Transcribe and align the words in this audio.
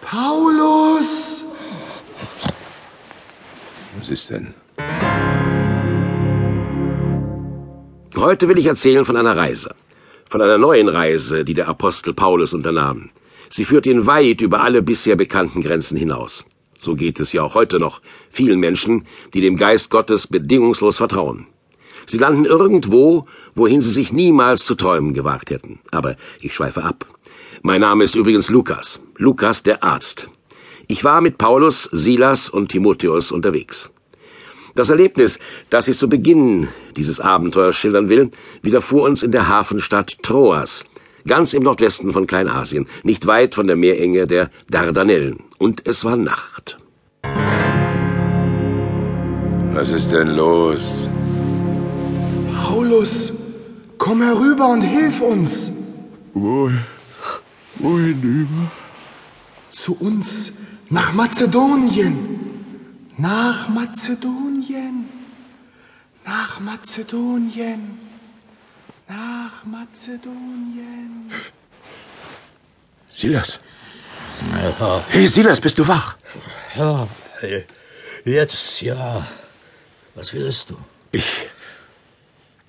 Paulus! 0.00 1.44
Was 3.98 4.08
ist 4.08 4.30
denn? 4.30 4.54
Heute 8.16 8.48
will 8.48 8.58
ich 8.58 8.66
erzählen 8.66 9.04
von 9.04 9.16
einer 9.16 9.36
Reise. 9.36 9.74
Von 10.28 10.42
einer 10.42 10.58
neuen 10.58 10.88
Reise, 10.88 11.44
die 11.44 11.54
der 11.54 11.68
Apostel 11.68 12.14
Paulus 12.14 12.54
unternahm. 12.54 13.10
Sie 13.48 13.64
führt 13.64 13.86
ihn 13.86 14.06
weit 14.06 14.42
über 14.42 14.62
alle 14.62 14.82
bisher 14.82 15.16
bekannten 15.16 15.60
Grenzen 15.60 15.96
hinaus. 15.96 16.44
So 16.78 16.94
geht 16.94 17.18
es 17.18 17.32
ja 17.32 17.42
auch 17.42 17.54
heute 17.54 17.80
noch 17.80 18.00
vielen 18.30 18.60
Menschen, 18.60 19.06
die 19.34 19.40
dem 19.40 19.56
Geist 19.56 19.90
Gottes 19.90 20.28
bedingungslos 20.28 20.98
vertrauen. 20.98 21.46
Sie 22.06 22.18
landen 22.18 22.44
irgendwo, 22.44 23.26
wohin 23.54 23.80
sie 23.80 23.90
sich 23.90 24.12
niemals 24.12 24.64
zu 24.64 24.74
träumen 24.74 25.14
gewagt 25.14 25.50
hätten. 25.50 25.80
Aber 25.90 26.16
ich 26.40 26.54
schweife 26.54 26.84
ab. 26.84 27.06
Mein 27.62 27.82
Name 27.82 28.04
ist 28.04 28.14
übrigens 28.14 28.48
Lukas. 28.48 29.02
Lukas 29.18 29.62
der 29.62 29.84
Arzt. 29.84 30.30
Ich 30.86 31.04
war 31.04 31.20
mit 31.20 31.36
Paulus, 31.36 31.90
Silas 31.92 32.48
und 32.48 32.70
Timotheus 32.70 33.32
unterwegs. 33.32 33.90
Das 34.74 34.88
Erlebnis, 34.88 35.38
das 35.68 35.86
ich 35.86 35.98
zu 35.98 36.08
Beginn 36.08 36.68
dieses 36.96 37.20
Abenteuers 37.20 37.76
schildern 37.76 38.08
will, 38.08 38.30
widerfuhr 38.62 39.02
uns 39.02 39.22
in 39.22 39.30
der 39.30 39.48
Hafenstadt 39.48 40.22
Troas, 40.22 40.84
ganz 41.26 41.52
im 41.52 41.62
Nordwesten 41.62 42.14
von 42.14 42.26
Kleinasien, 42.26 42.86
nicht 43.02 43.26
weit 43.26 43.54
von 43.54 43.66
der 43.66 43.76
Meerenge 43.76 44.26
der 44.26 44.50
Dardanellen. 44.70 45.40
Und 45.58 45.86
es 45.86 46.02
war 46.02 46.16
Nacht. 46.16 46.78
Was 49.74 49.90
ist 49.90 50.12
denn 50.12 50.28
los? 50.28 51.06
Paulus, 52.56 53.34
komm 53.98 54.22
herüber 54.22 54.68
und 54.68 54.80
hilf 54.80 55.20
uns. 55.20 55.70
Wo, 56.32 56.70
wohin 57.82 58.22
über? 58.22 58.70
Zu 59.70 59.96
uns, 59.98 60.52
nach 60.88 61.12
Mazedonien. 61.12 62.38
Nach 63.16 63.68
Mazedonien. 63.68 65.06
Nach 66.24 66.60
Mazedonien. 66.60 67.98
Nach 69.08 69.64
Mazedonien. 69.64 71.30
Silas. 73.10 73.60
Ja, 74.80 75.04
Hey, 75.08 75.26
Silas, 75.26 75.60
bist 75.60 75.78
du 75.78 75.86
wach? 75.86 76.16
ja, 76.76 77.06
jetzt 78.24 78.80
ja. 78.80 79.26
Was 80.14 80.32
willst 80.32 80.70
du? 80.70 80.76
Ich. 81.12 81.50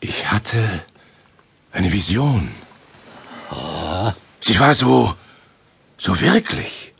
Ich 0.00 0.30
hatte 0.30 0.82
eine 1.70 1.92
Vision. 1.92 2.52
Sie 4.42 4.58
war 4.58 4.74
so. 4.74 5.14
so 5.96 6.20
wirklich. 6.20 6.92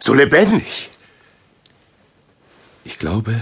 So 0.00 0.14
lebendig. 0.14 0.90
Ich 2.84 2.98
glaube, 2.98 3.40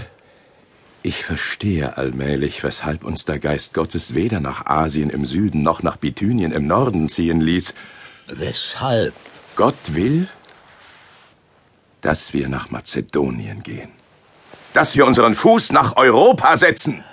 ich 1.01 1.23
verstehe 1.23 1.97
allmählich, 1.97 2.63
weshalb 2.63 3.03
uns 3.03 3.25
der 3.25 3.39
Geist 3.39 3.73
Gottes 3.73 4.13
weder 4.13 4.39
nach 4.39 4.65
Asien 4.67 5.09
im 5.09 5.25
Süden 5.25 5.63
noch 5.63 5.81
nach 5.81 5.97
Bithynien 5.97 6.51
im 6.51 6.67
Norden 6.67 7.09
ziehen 7.09 7.41
ließ. 7.41 7.73
Weshalb? 8.27 9.15
Gott 9.55 9.95
will, 9.95 10.29
dass 12.01 12.33
wir 12.33 12.47
nach 12.47 12.69
Mazedonien 12.69 13.63
gehen. 13.63 13.91
Dass 14.73 14.95
wir 14.95 15.07
unseren 15.07 15.33
Fuß 15.33 15.71
nach 15.71 15.95
Europa 15.97 16.55
setzen. 16.57 17.03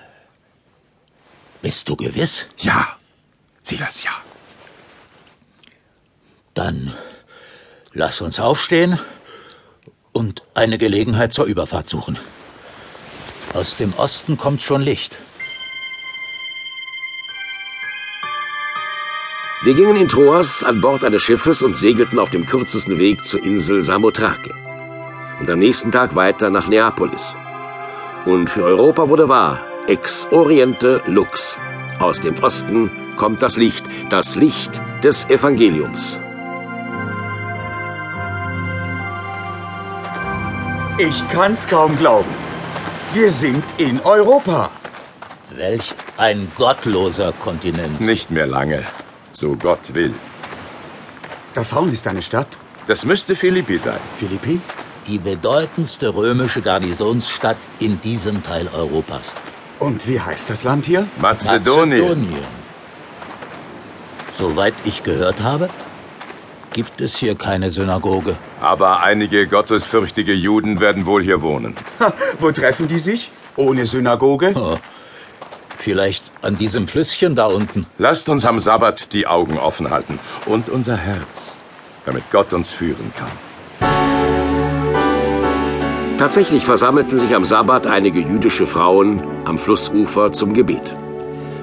Bist 1.63 1.89
du 1.89 1.97
gewiss? 1.97 2.49
Ja, 2.59 2.97
Silas, 3.63 4.05
ja. 4.05 4.11
Dann 6.57 6.95
lass 7.93 8.21
uns 8.21 8.41
aufstehen 8.41 8.99
und 10.13 10.43
eine 10.55 10.79
Gelegenheit 10.79 11.33
zur 11.33 11.45
Überfahrt 11.45 11.89
suchen. 11.89 12.19
Aus 13.53 13.77
dem 13.77 13.93
Osten 13.95 14.37
kommt 14.39 14.63
schon 14.63 14.81
Licht. 14.81 15.19
Wir 19.63 19.75
gingen 19.75 19.97
in 19.97 20.09
Troas 20.09 20.63
an 20.65 20.81
Bord 20.81 21.05
eines 21.05 21.23
Schiffes 21.23 21.61
und 21.63 21.77
segelten 21.77 22.19
auf 22.19 22.31
dem 22.31 22.47
kürzesten 22.47 22.99
Weg 22.99 23.25
zur 23.25 23.43
Insel 23.43 23.83
Samothrake. 23.83 24.55
Und 25.41 25.51
am 25.51 25.59
nächsten 25.59 25.93
Tag 25.93 26.17
weiter 26.17 26.49
nach 26.51 26.69
Neapolis. 26.69 27.35
Und 28.25 28.49
für 28.49 28.65
Europa 28.65 29.09
wurde 29.09 29.29
wahr, 29.29 29.61
ex 29.89 30.27
oriente 30.31 31.03
lux. 31.07 31.59
Aus 31.99 32.21
dem 32.21 32.39
Osten 32.43 32.91
kommt 33.17 33.43
das 33.43 33.57
Licht, 33.57 33.85
das 34.09 34.37
Licht 34.37 34.81
des 35.03 35.29
Evangeliums. 35.29 36.19
Ich 40.99 41.23
kann's 41.29 41.67
kaum 41.69 41.99
glauben. 41.99 42.31
Wir 43.13 43.29
sind 43.29 43.63
in 43.77 44.01
Europa. 44.01 44.71
Welch 45.51 45.93
ein 46.17 46.51
gottloser 46.57 47.35
Kontinent. 47.35 48.01
Nicht 48.01 48.31
mehr 48.31 48.47
lange, 48.47 48.83
so 49.33 49.57
Gott 49.57 49.93
will. 49.93 50.15
Da 51.53 51.65
vorne 51.65 51.93
ist 51.93 52.07
eine 52.07 52.23
Stadt. 52.23 52.49
Das 52.87 53.05
müsste 53.05 53.37
Philippi 53.37 53.77
sein. 53.77 54.01
Philippi? 54.17 54.59
Die 55.07 55.19
bedeutendste 55.19 56.15
römische 56.15 56.63
Garnisonsstadt 56.63 57.59
in 57.79 58.01
diesem 58.01 58.43
Teil 58.43 58.67
Europas. 58.73 59.35
Und 59.79 60.09
wie 60.09 60.19
heißt 60.19 60.49
das 60.49 60.65
Land 60.65 60.87
hier? 60.87 61.07
Mazedonien. 61.21 62.09
Mazedonien. 62.09 62.49
Soweit 64.39 64.75
ich 64.87 65.03
gehört 65.03 65.43
habe, 65.43 65.69
gibt 66.77 67.01
es 67.01 67.17
hier 67.17 67.35
keine 67.37 67.71
Synagoge. 67.71 68.37
Aber 68.61 69.03
einige 69.03 69.47
gottesfürchtige 69.47 70.35
Juden 70.35 70.79
werden 70.79 71.07
wohl 71.07 71.23
hier 71.23 71.41
wohnen. 71.41 71.75
Ha, 72.01 72.13
wo 72.39 72.53
treffen 72.53 72.87
die 72.87 72.99
sich? 72.99 73.31
Ohne 73.57 73.87
Synagoge? 73.87 74.53
Oh, 74.55 74.77
vielleicht 75.79 76.31
an 76.43 76.59
diesem 76.59 76.87
Flüsschen 76.87 77.35
da 77.35 77.47
unten. 77.47 77.87
Lasst 77.97 78.29
uns 78.29 78.45
am 78.45 78.61
Sabbat 78.61 79.15
die 79.15 79.27
Augen 79.27 79.57
offen 79.59 79.89
halten 79.91 80.19
und 80.45 80.69
unser 80.69 80.99
Herz, 80.99 81.59
damit 82.05 82.25
Gott 82.31 82.53
uns 82.53 82.73
führen 82.73 83.11
kann. 83.17 83.33
Tatsächlich 86.19 86.67
versammelten 86.67 87.17
sich 87.17 87.35
am 87.35 87.47
Sabbat 87.47 87.87
einige 87.87 88.21
jüdische 88.21 88.67
Frauen 88.67 89.23
am 89.47 89.59
Flussufer 89.59 90.31
zum 90.33 90.53
Gebet. 90.53 90.95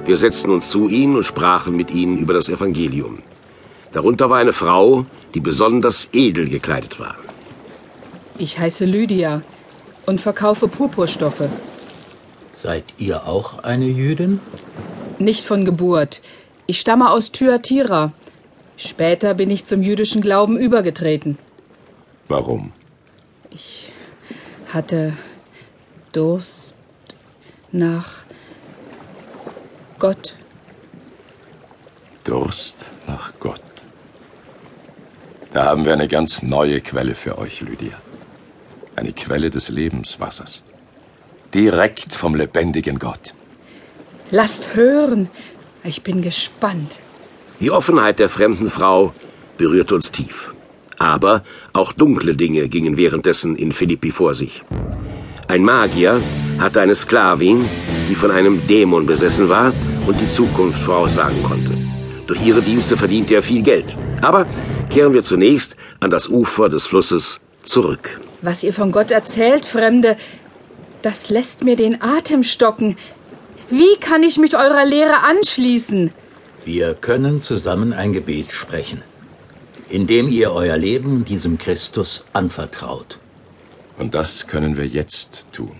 Wir 0.06 0.18
setzten 0.18 0.50
uns 0.50 0.72
zu 0.72 0.90
ihnen 0.90 1.18
und 1.18 1.24
sprachen 1.24 1.76
mit 1.76 1.92
ihnen 1.92 2.18
über 2.18 2.34
das 2.34 2.50
Evangelium. 2.50 3.22
Darunter 3.94 4.30
war 4.30 4.40
eine 4.40 4.54
Frau, 4.54 5.06
die 5.34 5.40
besonders 5.40 6.10
edel 6.14 6.50
gekleidet 6.50 7.00
war. 7.00 7.16
Ich 8.38 8.58
heiße 8.58 8.86
Lydia 8.86 9.44
und 10.08 10.20
verkaufe 10.20 10.68
Purpurstoffe. 10.68 11.48
Seid 12.56 12.84
ihr 12.98 13.28
auch 13.28 13.64
eine 13.64 13.86
Jüdin? 13.86 14.40
Nicht 15.20 15.46
von 15.46 15.64
Geburt. 15.64 16.22
Ich 16.66 16.80
stamme 16.80 17.12
aus 17.12 17.32
Thyatira. 17.32 18.14
Später 18.78 19.34
bin 19.36 19.52
ich 19.52 19.66
zum 19.66 19.84
jüdischen 19.84 20.22
Glauben 20.22 20.58
übergetreten. 20.58 21.38
Warum? 22.28 22.72
Ich 23.52 23.92
hatte 24.74 25.14
Durst 26.14 26.76
nach 27.72 28.26
Gott. 30.00 30.36
Durst 32.24 32.92
nach 33.06 33.34
Gott. 33.40 33.73
Da 35.54 35.66
haben 35.66 35.86
wir 35.86 35.94
eine 35.94 36.08
ganz 36.08 36.42
neue 36.42 36.82
Quelle 36.82 37.14
für 37.14 37.38
euch, 37.38 37.62
Lydia. 37.62 37.94
Eine 38.96 39.14
Quelle 39.14 39.52
des 39.52 39.70
Lebenswassers. 39.70 40.64
Direkt 41.54 42.16
vom 42.16 42.34
lebendigen 42.34 42.98
Gott. 42.98 43.36
Lasst 44.32 44.74
hören. 44.74 45.30
Ich 45.84 46.02
bin 46.02 46.24
gespannt. 46.24 47.00
Die 47.60 47.70
Offenheit 47.70 48.18
der 48.18 48.30
fremden 48.30 48.72
Frau 48.72 49.14
berührte 49.58 49.94
uns 49.94 50.12
tief. 50.12 50.56
Aber 50.98 51.44
auch 51.74 51.94
dunkle 51.94 52.36
Dinge 52.36 52.68
gingen 52.68 52.98
währenddessen 52.98 53.56
in 53.56 53.74
Philippi 53.74 54.10
vor 54.10 54.34
sich. 54.34 54.64
Ein 55.48 55.64
Magier 55.64 56.20
hatte 56.58 56.82
eine 56.82 56.96
Sklavin, 56.96 57.64
die 58.10 58.16
von 58.16 58.32
einem 58.32 58.66
Dämon 58.66 59.06
besessen 59.06 59.50
war 59.50 59.72
und 60.08 60.20
die 60.20 60.28
Zukunft 60.28 60.82
voraussagen 60.82 61.44
konnte. 61.44 61.78
Durch 62.26 62.44
ihre 62.44 62.62
Dienste 62.62 62.98
verdiente 62.98 63.36
er 63.36 63.44
viel 63.44 63.62
Geld. 63.62 63.96
Aber 64.22 64.48
kehren 64.94 65.14
wir 65.14 65.24
zunächst 65.24 65.76
an 66.02 66.12
das 66.12 66.30
Ufer 66.30 66.70
des 66.70 66.84
Flusses 66.84 67.42
zurück. 67.64 68.20
Was 68.44 68.62
ihr 68.62 68.74
von 68.74 68.92
Gott 68.92 69.10
erzählt, 69.10 69.66
Fremde, 69.66 70.18
das 71.02 71.32
lässt 71.32 71.64
mir 71.64 71.76
den 71.76 72.00
Atem 72.02 72.44
stocken. 72.44 72.96
Wie 73.72 73.96
kann 74.00 74.22
ich 74.22 74.38
mich 74.38 74.56
eurer 74.56 74.86
Lehre 74.86 75.24
anschließen? 75.24 76.14
Wir 76.64 76.94
können 76.94 77.42
zusammen 77.42 77.92
ein 77.92 78.14
Gebet 78.14 78.52
sprechen, 78.52 79.02
indem 79.90 80.30
ihr 80.30 80.52
euer 80.52 80.78
Leben 80.78 81.26
diesem 81.26 81.58
Christus 81.58 82.24
anvertraut. 82.32 83.18
Und 83.98 84.14
das 84.14 84.46
können 84.46 84.78
wir 84.78 84.86
jetzt 84.86 85.48
tun. 85.52 85.78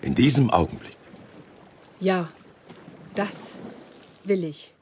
In 0.00 0.14
diesem 0.14 0.48
Augenblick. 0.50 0.96
Ja, 1.98 2.28
das 3.16 3.58
will 4.22 4.44
ich. 4.44 4.72